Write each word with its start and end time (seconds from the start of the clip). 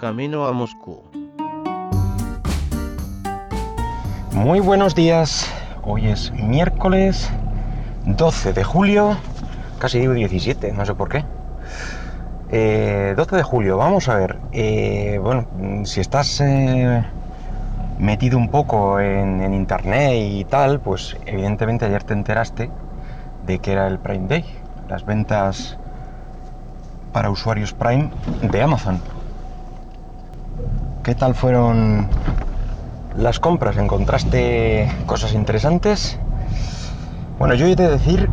camino 0.00 0.46
a 0.46 0.52
Moscú. 0.52 1.02
Muy 4.32 4.58
buenos 4.58 4.94
días. 4.94 5.46
Hoy 5.82 6.06
es 6.06 6.32
miércoles 6.32 7.30
12 8.06 8.54
de 8.54 8.64
julio, 8.64 9.18
casi 9.78 9.98
digo 9.98 10.14
17, 10.14 10.72
no 10.72 10.86
sé 10.86 10.94
por 10.94 11.10
qué. 11.10 11.18
12 12.48 12.50
eh, 12.52 13.14
de 13.14 13.42
julio, 13.42 13.76
vamos 13.76 14.08
a 14.08 14.14
ver. 14.14 14.38
Eh, 14.52 15.20
bueno, 15.22 15.46
si 15.84 16.00
estás 16.00 16.40
eh, 16.40 17.04
metido 17.98 18.38
un 18.38 18.48
poco 18.48 19.00
en, 19.00 19.42
en, 19.42 19.52
internet 19.52 20.14
y 20.14 20.44
tal, 20.46 20.80
pues 20.80 21.14
evidentemente 21.26 21.84
ayer 21.84 22.04
te 22.04 22.14
enteraste 22.14 22.70
de 23.44 23.58
que 23.58 23.72
era 23.72 23.86
el 23.86 23.98
Prime 23.98 24.28
Day, 24.28 24.46
las 24.88 25.04
ventas 25.04 25.76
para 27.12 27.28
usuarios 27.28 27.74
Prime 27.74 28.08
de 28.40 28.62
Amazon. 28.62 29.19
¿Qué 31.02 31.14
tal 31.14 31.34
fueron 31.34 32.08
las 33.16 33.40
compras? 33.40 33.76
¿Encontraste 33.76 34.90
cosas 35.06 35.34
interesantes? 35.34 36.18
Bueno, 37.38 37.54
yo 37.54 37.66
he 37.66 37.74
de 37.74 37.88
decir 37.88 38.28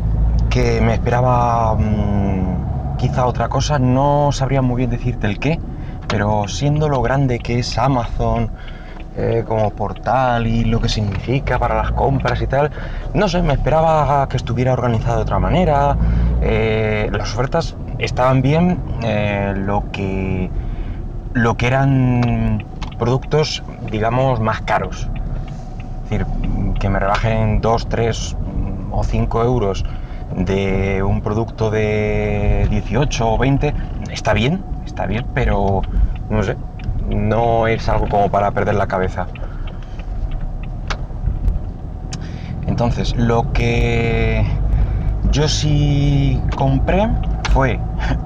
que 0.49 0.81
me 0.81 0.93
esperaba 0.93 1.75
mm, 1.75 2.97
quizá 2.97 3.25
otra 3.25 3.47
cosa, 3.47 3.79
no 3.79 4.31
sabría 4.31 4.61
muy 4.61 4.77
bien 4.77 4.89
decirte 4.89 5.27
el 5.27 5.39
qué, 5.39 5.59
pero 6.07 6.47
siendo 6.47 6.89
lo 6.89 7.01
grande 7.01 7.39
que 7.39 7.59
es 7.59 7.77
Amazon 7.77 8.49
eh, 9.15 9.43
como 9.47 9.71
portal 9.71 10.45
y 10.45 10.63
lo 10.65 10.79
que 10.79 10.89
significa 10.89 11.57
para 11.57 11.75
las 11.75 11.91
compras 11.91 12.41
y 12.41 12.47
tal, 12.47 12.69
no 13.13 13.27
sé, 13.27 13.41
me 13.41 13.53
esperaba 13.53 14.27
que 14.27 14.37
estuviera 14.37 14.73
organizado 14.73 15.17
de 15.17 15.21
otra 15.23 15.39
manera, 15.39 15.95
eh, 16.41 17.09
las 17.11 17.33
ofertas 17.33 17.75
estaban 17.97 18.41
bien, 18.41 18.79
eh, 19.03 19.53
lo 19.55 19.85
que 19.91 20.49
lo 21.33 21.55
que 21.55 21.67
eran 21.67 22.65
productos, 22.97 23.63
digamos, 23.91 24.39
más 24.39 24.61
caros. 24.61 25.07
Es 26.03 26.09
decir, 26.09 26.25
que 26.79 26.89
me 26.89 26.99
rebajen 26.99 27.61
2, 27.61 27.89
3 27.89 28.35
o 28.91 29.03
5 29.03 29.43
euros 29.43 29.85
de 30.35 31.03
un 31.03 31.21
producto 31.21 31.69
de 31.69 32.67
18 32.69 33.29
o 33.29 33.37
20, 33.37 33.73
está 34.11 34.33
bien, 34.33 34.63
está 34.85 35.05
bien, 35.05 35.25
pero 35.33 35.81
no 36.29 36.43
sé, 36.43 36.55
no 37.09 37.67
es 37.67 37.87
algo 37.89 38.07
como 38.07 38.29
para 38.29 38.51
perder 38.51 38.75
la 38.75 38.87
cabeza. 38.87 39.27
Entonces, 42.67 43.15
lo 43.15 43.51
que 43.53 44.45
yo 45.31 45.47
sí 45.47 46.39
compré 46.55 47.07
fue 47.57 47.79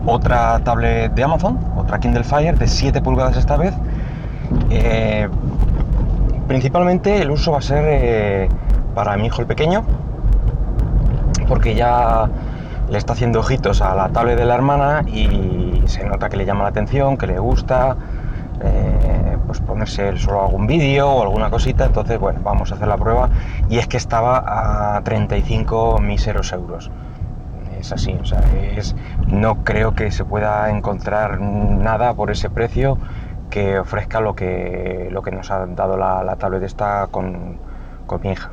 otra 0.06 0.60
tablet 0.60 1.14
de 1.14 1.24
Amazon, 1.24 1.58
otra 1.78 2.02
Kindle 2.02 2.26
Fire 2.26 2.60
de 2.60 2.68
7 2.68 3.02
pulgadas 3.02 3.38
esta 3.38 3.56
vez. 3.56 3.74
Eh, 4.70 5.30
principalmente 6.50 7.22
el 7.22 7.32
uso 7.32 7.54
va 7.54 7.60
a 7.60 7.62
ser 7.62 7.86
eh, 7.88 8.50
para 8.94 9.16
mi 9.16 9.28
hijo 9.28 9.40
el 9.40 9.48
pequeño, 9.48 9.86
porque 11.48 11.76
ya 11.76 12.28
le 12.90 12.98
está 12.98 13.14
haciendo 13.14 13.40
ojitos 13.40 13.82
a 13.82 13.96
la 13.96 14.10
tablet 14.10 14.38
de 14.38 14.44
la 14.44 14.56
hermana 14.56 15.04
y 15.08 15.82
se 15.86 16.04
nota 16.04 16.28
que 16.28 16.36
le 16.36 16.44
llama 16.44 16.64
la 16.64 16.70
atención, 16.72 17.16
que 17.16 17.28
le 17.28 17.40
gusta, 17.40 17.96
eh, 18.62 19.38
pues 19.48 19.62
ponerse 19.62 20.18
solo 20.18 20.44
algún 20.44 20.68
vídeo 20.68 21.10
o 21.10 21.22
alguna 21.22 21.50
cosita, 21.50 21.86
entonces 21.86 22.20
bueno, 22.20 22.42
vamos 22.44 22.74
a 22.74 22.76
hacer 22.76 22.90
la 22.90 22.98
prueba. 22.98 23.30
Y 23.70 23.78
es 23.78 23.88
que 23.88 23.96
estaba 23.96 24.98
a 24.98 25.02
35 25.04 26.00
míseros 26.00 26.52
euros 26.52 26.92
es 27.82 27.92
así, 27.92 28.14
o 28.14 28.26
sea, 28.26 28.42
es, 28.76 28.96
no 29.28 29.64
creo 29.64 29.94
que 29.94 30.12
se 30.12 30.24
pueda 30.24 30.70
encontrar 30.70 31.42
nada 31.42 32.14
por 32.14 32.32
ese 32.32 32.50
precio 32.50 32.98
que 33.50 33.80
ofrezca 33.80 34.22
lo 34.22 34.36
que, 34.36 35.10
lo 35.12 35.22
que 35.22 35.32
nos 35.32 35.52
ha 35.52 35.66
dado 35.66 35.98
la, 35.98 36.24
la 36.24 36.38
tablet 36.38 36.64
esta 36.64 37.08
con, 37.12 37.58
con, 38.06 38.22
mi 38.22 38.32
hija. 38.32 38.52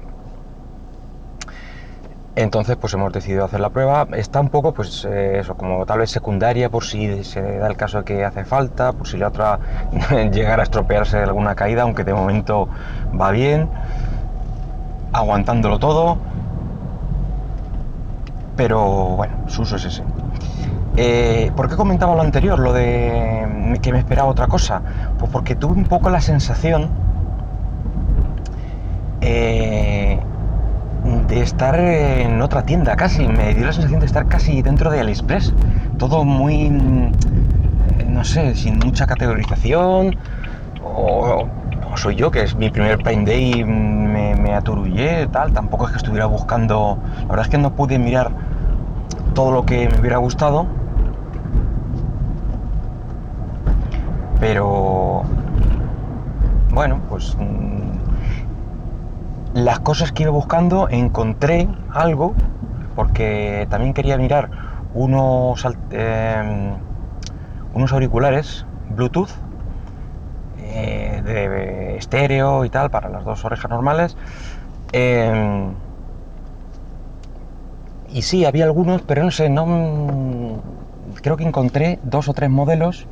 Entonces, 2.37 2.77
pues 2.77 2.95
hemos 2.95 3.13
decidido 3.13 3.45
hacer 3.45 3.61
la 3.61 3.71
prueba. 3.71 4.07
Está 4.13 4.41
un 4.41 4.49
poco, 4.49 4.73
pues 4.73 5.05
eh, 5.05 5.39
eso, 5.41 5.57
como 5.57 5.85
tablet 5.87 6.09
secundaria 6.09 6.71
por 6.71 6.85
si 6.85 7.25
se 7.25 7.59
da 7.59 7.67
el 7.67 7.77
caso 7.77 7.99
de 7.99 8.05
que 8.05 8.25
hace 8.25 8.45
falta, 8.45 8.93
por 8.93 9.09
si 9.09 9.19
la 9.19 9.29
otra 9.29 9.59
llegara 10.33 10.63
a 10.63 10.65
estropearse 10.65 11.19
de 11.19 11.25
alguna 11.25 11.55
caída, 11.55 11.83
aunque 11.83 12.05
de 12.05 12.15
momento 12.15 12.69
va 13.19 13.31
bien, 13.31 13.69
aguantándolo 15.13 15.79
todo 15.79 16.19
pero 18.59 18.83
bueno, 19.17 19.35
su 19.47 19.63
uso 19.63 19.77
es 19.77 19.85
ese. 19.85 20.03
Eh, 20.97 21.53
¿Por 21.55 21.69
qué 21.69 21.77
comentaba 21.77 22.17
lo 22.17 22.23
anterior, 22.23 22.59
lo 22.59 22.73
de 22.73 23.79
que 23.81 23.93
me 23.93 24.01
esperaba 24.01 24.29
otra 24.29 24.49
cosa? 24.49 24.83
Pues 25.17 25.31
porque 25.31 25.55
tuve 25.55 25.75
un 25.75 25.85
poco 25.85 26.11
la 26.11 26.21
sensación 26.21 26.89
eh, 29.21 30.19
de 31.29 31.41
estar 31.41 31.79
en 31.79 32.43
otra 32.43 32.65
tienda 32.65 32.97
casi, 32.97 33.29
me 33.29 33.55
dio 33.55 33.65
la 33.65 33.73
sensación 33.73 34.01
de 34.01 34.07
estar 34.07 34.27
casi 34.27 34.61
dentro 34.61 34.91
de 34.91 35.01
AliExpress, 35.01 35.55
todo 35.97 36.25
muy, 36.25 36.67
eh, 36.67 36.71
no 38.09 38.25
sé, 38.25 38.57
sin 38.57 38.81
mucha 38.81 39.07
categorización, 39.07 40.17
o, 40.83 41.47
soy 41.95 42.17
yo, 42.17 42.33
que 42.33 42.43
es 42.43 42.57
mi 42.57 42.71
primer 42.71 42.99
Prime 42.99 43.25
Day, 43.25 43.63
me, 44.49 44.55
aturullé, 44.55 45.27
tal, 45.29 45.53
tampoco 45.53 45.87
es 45.87 45.93
que 45.93 45.99
estuviera 45.99 46.27
buscando, 46.27 46.99
la 47.23 47.27
verdad 47.27 47.47
es 47.47 47.49
que 47.51 47.59
no 47.59 47.75
pude 47.75 47.99
mirar 47.99 48.31
todo 49.35 49.53
lo 49.53 49.65
que 49.65 49.89
me 49.89 50.01
hubiera 50.01 50.17
gustado. 50.19 50.67
Pero 54.41 55.25
bueno, 56.73 57.01
pues 57.09 57.37
mm, 57.39 57.99
las 59.55 59.81
cosas 59.81 60.13
que 60.13 60.23
iba 60.23 60.33
buscando 60.33 60.89
encontré 60.89 61.69
algo 61.91 62.35
porque 62.95 63.67
también 63.71 63.95
quería 63.95 64.17
mirar 64.19 64.51
unos 64.95 65.65
em, 65.91 66.73
unos 67.75 67.93
auriculares 67.93 68.67
Bluetooth 68.91 69.31
eh, 70.59 71.08
de 71.23 71.97
estéreo 71.97 72.65
y 72.65 72.71
tal 72.71 72.91
para 72.91 73.09
las 73.09 73.25
dos 73.25 73.45
orejas 73.45 73.71
normales 73.71 74.17
em, 74.93 75.73
y 78.11 78.23
sí, 78.23 78.45
había 78.45 78.65
algunos, 78.65 79.03
pero 79.03 79.23
no 79.23 79.31
sé, 79.31 79.51
no. 79.51 80.63
Creo 81.23 81.37
que 81.37 81.45
encontré 81.45 81.99
dos 82.03 82.29
o 82.29 82.35
tres 82.35 82.49
modelos. 82.49 83.07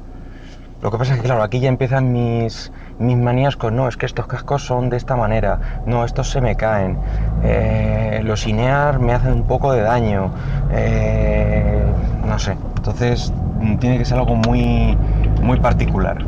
Lo 0.81 0.91
que 0.91 0.99
pasa 0.99 1.15
es 1.15 1.21
que, 1.21 1.27
claro, 1.27 1.43
aquí 1.43 1.61
ya 1.61 1.69
empiezan 1.69 2.13
mis, 2.13 2.71
mis 2.99 3.17
manías 3.17 3.57
con 3.57 3.77
no, 3.77 3.89
es 3.89 3.97
que 3.97 4.07
estos 4.07 4.27
cascos 4.27 4.63
son 4.65 4.91
de 4.91 4.97
esta 4.99 5.17
manera, 5.17 5.83
no, 5.87 6.05
estos 6.05 6.31
se 6.31 6.43
me 6.43 6.55
caen, 6.55 6.99
eh, 7.43 8.21
los 8.23 8.47
INEAR 8.47 8.99
me 8.99 9.15
hacen 9.15 9.33
un 9.33 9.45
poco 9.45 9.73
de 9.73 9.81
daño, 9.81 10.31
eh, 10.71 11.83
no 12.27 12.39
sé. 12.39 12.57
Entonces, 12.77 13.33
tiene 13.81 13.99
que 13.99 14.05
ser 14.05 14.19
algo 14.19 14.37
muy, 14.37 14.97
muy 15.43 15.59
particular. 15.61 16.19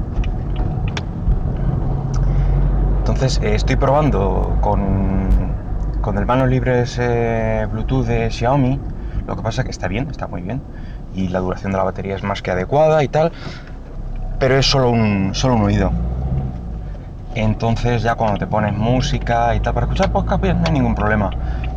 Entonces, 3.08 3.40
eh, 3.42 3.54
estoy 3.54 3.76
probando 3.76 4.58
con 4.60 5.28
con 6.02 6.16
el 6.18 6.26
mano 6.26 6.46
libre 6.46 6.82
ese 6.82 7.66
Bluetooth 7.70 8.06
de 8.06 8.30
Xiaomi, 8.30 8.78
lo 9.26 9.36
que 9.36 9.42
pasa 9.42 9.62
es 9.62 9.64
que 9.66 9.70
está 9.70 9.88
bien, 9.88 10.08
está 10.10 10.26
muy 10.26 10.42
bien, 10.42 10.62
y 11.14 11.28
la 11.28 11.40
duración 11.40 11.72
de 11.72 11.78
la 11.78 11.84
batería 11.84 12.14
es 12.14 12.22
más 12.22 12.40
que 12.40 12.50
adecuada 12.50 13.02
y 13.02 13.08
tal, 13.08 13.32
pero 14.38 14.56
es 14.56 14.66
solo 14.66 14.90
un, 14.90 15.34
solo 15.34 15.54
un 15.54 15.62
oído. 15.62 15.90
Entonces 17.34 18.02
ya 18.02 18.14
cuando 18.14 18.38
te 18.38 18.46
pones 18.46 18.74
música 18.74 19.54
y 19.54 19.60
tal, 19.60 19.74
para 19.74 19.86
escuchar 19.86 20.12
podcast 20.12 20.40
pues, 20.40 20.54
no 20.54 20.64
hay 20.66 20.72
ningún 20.72 20.94
problema, 20.94 21.30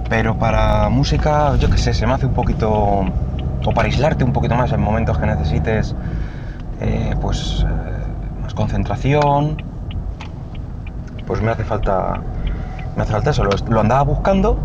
pero 0.09 0.37
para 0.37 0.89
música, 0.89 1.55
yo 1.57 1.69
qué 1.69 1.77
sé, 1.77 1.93
se 1.93 2.05
me 2.07 2.13
hace 2.13 2.25
un 2.25 2.33
poquito, 2.33 2.69
o 2.69 3.71
para 3.73 3.87
aislarte 3.87 4.23
un 4.23 4.33
poquito 4.33 4.55
más 4.55 4.71
en 4.71 4.81
momentos 4.81 5.17
que 5.17 5.25
necesites, 5.25 5.95
eh, 6.79 7.15
pues 7.19 7.65
eh, 7.67 8.41
más 8.41 8.53
concentración, 8.53 9.70
pues 11.31 11.41
me 11.41 11.51
hace 11.51 11.63
falta 11.63 12.19
me 12.97 13.03
hace 13.03 13.13
falta 13.13 13.29
eso, 13.29 13.45
lo, 13.45 13.79
andaba 13.79 14.01
buscando 14.01 14.57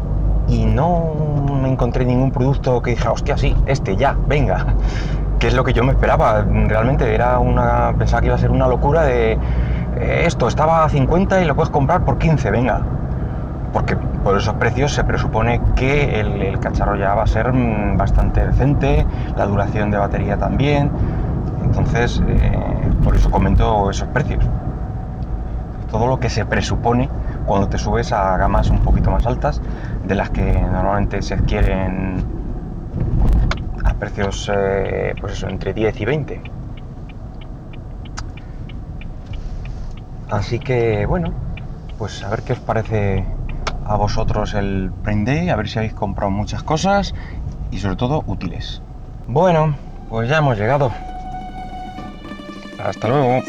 y 0.48 0.64
no 0.64 1.14
me 1.62 1.68
encontré 1.68 2.04
ningún 2.04 2.32
producto 2.32 2.82
que 2.82 2.90
dijera, 2.90 3.12
hostia, 3.12 3.36
sí, 3.36 3.56
este 3.66 3.94
ya, 3.94 4.16
venga. 4.26 4.66
Que 5.38 5.48
es 5.48 5.54
lo 5.54 5.64
que 5.64 5.74
yo 5.74 5.84
me 5.84 5.92
esperaba. 5.92 6.46
Realmente 6.66 7.14
era 7.14 7.38
una. 7.38 7.92
Pensaba 7.98 8.22
que 8.22 8.28
iba 8.28 8.36
a 8.36 8.38
ser 8.38 8.50
una 8.50 8.66
locura 8.66 9.02
de. 9.02 9.32
Eh, 9.32 10.22
esto 10.24 10.48
estaba 10.48 10.82
a 10.82 10.88
50 10.88 11.42
y 11.42 11.44
lo 11.44 11.54
puedes 11.54 11.68
comprar 11.68 12.06
por 12.06 12.16
15, 12.16 12.50
venga. 12.50 12.80
Porque 13.74 13.96
por 13.96 14.38
esos 14.38 14.54
precios 14.54 14.94
se 14.94 15.04
presupone 15.04 15.60
que 15.76 16.20
el, 16.20 16.58
cacharro 16.58 16.96
ya 16.96 17.14
va 17.14 17.24
a 17.24 17.26
ser 17.26 17.52
mm, 17.52 17.98
bastante 17.98 18.46
decente, 18.46 19.06
la 19.36 19.44
duración 19.44 19.90
de 19.90 19.98
batería 19.98 20.38
también. 20.38 20.90
Entonces, 21.62 22.22
eh, 22.26 22.58
por 23.04 23.14
eso 23.14 23.30
comento 23.30 23.90
esos 23.90 24.08
precios. 24.08 24.42
Todo 25.96 26.08
lo 26.08 26.20
que 26.20 26.28
se 26.28 26.44
presupone 26.44 27.08
cuando 27.46 27.70
te 27.70 27.78
subes 27.78 28.12
a 28.12 28.36
gamas 28.36 28.68
un 28.68 28.80
poquito 28.80 29.10
más 29.10 29.24
altas, 29.24 29.62
de 30.04 30.14
las 30.14 30.28
que 30.28 30.42
normalmente 30.42 31.22
se 31.22 31.32
adquieren 31.32 32.22
a 33.82 33.94
precios, 33.94 34.52
eh, 34.54 35.14
pues 35.18 35.32
eso, 35.32 35.48
entre 35.48 35.72
10 35.72 35.98
y 35.98 36.04
20. 36.04 36.42
Así 40.28 40.58
que 40.58 41.06
bueno, 41.06 41.32
pues 41.96 42.22
a 42.22 42.28
ver 42.28 42.42
qué 42.42 42.52
os 42.52 42.60
parece 42.60 43.24
a 43.86 43.96
vosotros 43.96 44.52
el 44.52 44.92
Prime 45.02 45.24
Day, 45.24 45.48
a 45.48 45.56
ver 45.56 45.66
si 45.66 45.78
habéis 45.78 45.94
comprado 45.94 46.30
muchas 46.30 46.62
cosas 46.62 47.14
y 47.70 47.78
sobre 47.78 47.96
todo 47.96 48.22
útiles. 48.26 48.82
Bueno, 49.28 49.74
pues 50.10 50.28
ya 50.28 50.36
hemos 50.36 50.58
llegado. 50.58 50.92
Hasta 52.84 53.08
luego. 53.08 53.40